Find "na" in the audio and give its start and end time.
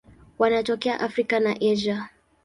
1.39-1.55